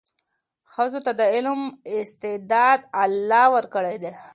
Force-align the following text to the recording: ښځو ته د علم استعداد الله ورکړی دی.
ښځو 0.73 0.99
ته 1.05 1.11
د 1.19 1.21
علم 1.33 1.61
استعداد 2.01 2.79
الله 3.03 3.45
ورکړی 3.55 3.95
دی. 4.03 4.13